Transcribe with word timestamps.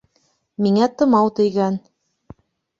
Миңә 0.67 0.87
тымау 1.03 1.31
тейгән 1.43 1.81